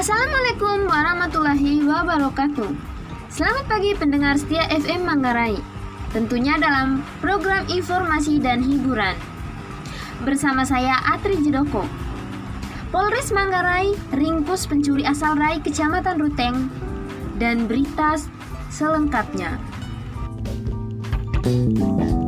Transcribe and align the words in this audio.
Assalamualaikum 0.00 0.88
warahmatullahi 0.88 1.84
wabarakatuh. 1.84 2.72
Selamat 3.28 3.68
pagi 3.68 3.92
pendengar 3.92 4.32
setia 4.40 4.64
FM 4.72 5.04
Manggarai. 5.04 5.60
Tentunya 6.16 6.56
dalam 6.56 7.04
program 7.20 7.68
informasi 7.68 8.40
dan 8.40 8.64
hiburan. 8.64 9.12
Bersama 10.24 10.64
saya 10.64 10.96
Atri 11.04 11.44
Jedoko. 11.44 11.84
Polres 12.88 13.28
Manggarai 13.28 13.92
ringkus 14.16 14.64
pencuri 14.64 15.04
asal 15.04 15.36
Rai 15.36 15.60
Kecamatan 15.60 16.16
Ruteng 16.16 16.72
dan 17.36 17.68
berita 17.68 18.16
selengkapnya. 18.72 19.60
Di 21.44 22.19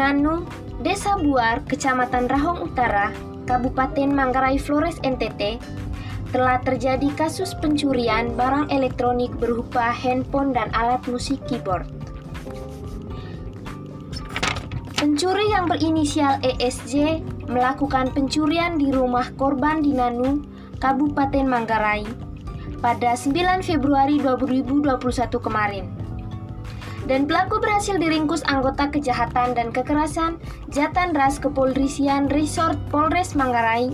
Nanu, 0.00 0.48
Desa 0.80 1.20
Buar, 1.20 1.60
Kecamatan 1.68 2.24
Rahong 2.24 2.72
Utara, 2.72 3.12
Kabupaten 3.44 4.08
Manggarai 4.08 4.56
Flores 4.56 4.96
NTT, 5.04 5.60
telah 6.32 6.56
terjadi 6.64 7.12
kasus 7.20 7.52
pencurian 7.60 8.32
barang 8.32 8.72
elektronik 8.72 9.28
berupa 9.36 9.92
handphone 9.92 10.56
dan 10.56 10.72
alat 10.72 11.04
musik 11.04 11.36
keyboard. 11.44 11.84
Pencuri 14.96 15.52
yang 15.52 15.68
berinisial 15.68 16.40
ESJ 16.40 17.20
melakukan 17.52 18.08
pencurian 18.16 18.80
di 18.80 18.88
rumah 18.88 19.28
korban 19.36 19.84
di 19.84 19.92
Nanu, 19.92 20.40
Kabupaten 20.80 21.44
Manggarai 21.44 22.08
pada 22.80 23.12
9 23.12 23.36
Februari 23.60 24.16
2021 24.16 24.96
kemarin 25.36 25.99
dan 27.10 27.26
pelaku 27.26 27.58
berhasil 27.58 27.98
diringkus 27.98 28.46
anggota 28.46 28.86
kejahatan 28.86 29.58
dan 29.58 29.74
kekerasan 29.74 30.38
Jatan 30.70 31.10
Ras 31.10 31.42
Kepolisian 31.42 32.30
Resort 32.30 32.78
Polres 32.86 33.34
Manggarai 33.34 33.90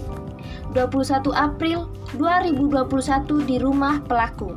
21 0.76 1.32
April 1.32 1.88
2021 2.20 3.48
di 3.48 3.56
rumah 3.56 4.04
pelaku. 4.04 4.52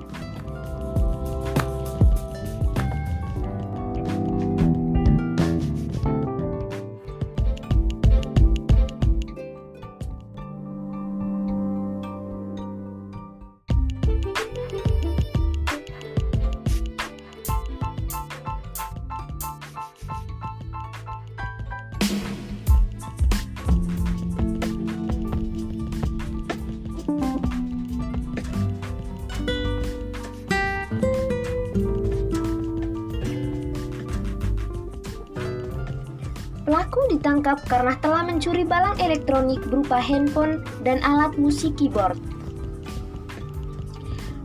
Pelaku 37.00 37.16
ditangkap 37.16 37.64
karena 37.72 37.96
telah 38.04 38.28
mencuri 38.28 38.68
barang 38.68 39.00
elektronik 39.00 39.64
berupa 39.72 40.04
handphone 40.04 40.60
dan 40.84 41.00
alat 41.00 41.32
musik 41.40 41.80
keyboard. 41.80 42.20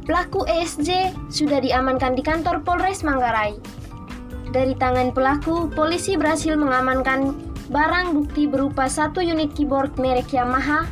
Pelaku 0.07 0.47
ESJ 0.47 1.19
sudah 1.35 1.59
diamankan 1.59 2.15
di 2.15 2.23
kantor 2.23 2.63
Polres 2.63 3.03
Manggarai. 3.03 3.59
Dari 4.55 4.71
tangan 4.79 5.11
pelaku, 5.11 5.67
polisi 5.75 6.15
berhasil 6.15 6.55
mengamankan 6.55 7.35
barang 7.75 8.15
bukti 8.15 8.47
berupa 8.47 8.87
satu 8.87 9.19
unit 9.19 9.51
keyboard 9.59 9.99
merek 9.99 10.31
Yamaha, 10.31 10.87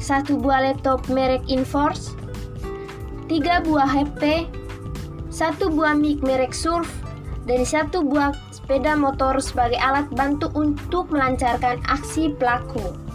satu 0.00 0.40
buah 0.40 0.64
laptop 0.64 1.04
merek 1.12 1.44
Inforce, 1.52 2.16
tiga 3.28 3.60
buah 3.60 3.84
HP, 3.84 4.48
satu 5.28 5.68
buah 5.68 5.92
mic 5.92 6.24
merek 6.24 6.56
Surf, 6.56 6.88
dan 7.44 7.68
satu 7.68 8.00
buah 8.00 8.32
sepeda 8.70 8.94
motor 8.94 9.42
sebagai 9.42 9.82
alat 9.82 10.06
bantu 10.14 10.46
untuk 10.54 11.10
melancarkan 11.10 11.82
aksi 11.90 12.38
pelaku. 12.38 13.09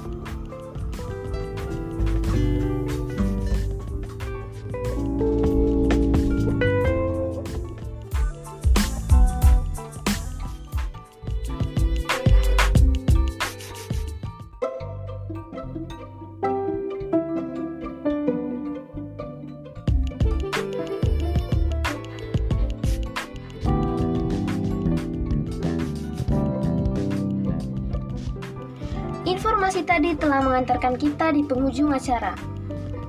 Informasi 29.25 29.81
tadi 29.81 30.13
telah 30.13 30.45
mengantarkan 30.45 31.01
kita 31.01 31.33
di 31.33 31.42
penghujung 31.42 31.89
acara. 31.89 32.38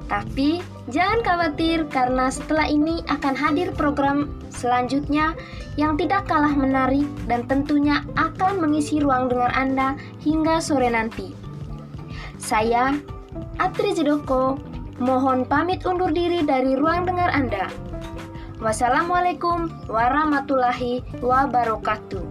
Tapi 0.08 0.64
jangan 0.88 1.20
khawatir 1.20 1.84
karena 1.92 2.32
setelah 2.32 2.64
ini 2.64 3.04
akan 3.12 3.36
hadir 3.36 3.68
program 3.76 4.32
selanjutnya 4.48 5.36
yang 5.76 6.00
tidak 6.00 6.24
kalah 6.24 6.56
menarik 6.56 7.04
dan 7.28 7.44
tentunya 7.44 8.00
akan 8.16 8.64
mengisi 8.64 8.96
ruang 8.96 9.28
dengar 9.28 9.52
Anda 9.52 9.92
hingga 10.24 10.56
sore 10.64 10.88
nanti. 10.88 11.36
Saya, 12.40 12.96
Atri 13.60 13.92
Jedoko, 13.92 14.56
mohon 14.96 15.44
pamit 15.44 15.84
undur 15.84 16.08
diri 16.08 16.40
dari 16.40 16.80
ruang 16.80 17.04
dengar 17.04 17.28
Anda. 17.28 17.68
Wassalamualaikum 18.56 19.68
warahmatullahi 19.84 21.04
wabarakatuh. 21.20 22.24